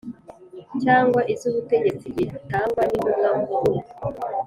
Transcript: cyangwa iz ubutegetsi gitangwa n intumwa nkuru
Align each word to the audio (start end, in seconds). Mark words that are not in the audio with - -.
cyangwa 0.83 1.21
iz 1.33 1.41
ubutegetsi 1.49 2.05
gitangwa 2.17 2.81
n 2.91 2.93
intumwa 3.03 3.29
nkuru 3.41 3.73